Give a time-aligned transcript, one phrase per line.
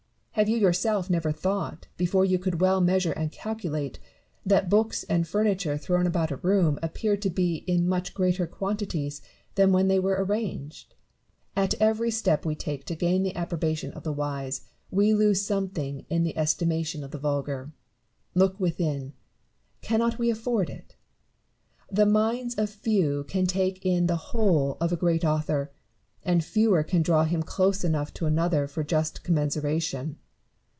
[0.35, 2.55] Have you yourself never thought, before you I BARRO W AND NE WTON.
[2.55, 3.99] 2oi could well measure and calculate,
[4.45, 9.21] that books and furniture thrown about a room appeared to be in much greater quantities
[9.55, 10.95] than when they were arranged
[11.55, 15.41] 1 At every step we take to gain the approbation of the wise, we lose
[15.41, 17.71] some thing in the estimation of the vulgar.
[18.33, 19.13] Look within:
[19.81, 20.95] cannot we afford it
[21.89, 25.71] 1 The minds of few can take in the whole of a great author,
[26.23, 30.15] and fewer can draw him close enough to another for just commensuration.